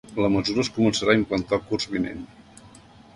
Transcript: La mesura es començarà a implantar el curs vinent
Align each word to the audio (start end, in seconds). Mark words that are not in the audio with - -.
La 0.25 0.29
mesura 0.35 0.63
es 0.63 0.71
començarà 0.77 1.13
a 1.15 1.19
implantar 1.19 1.57
el 1.59 1.63
curs 1.73 1.85
vinent 1.97 2.25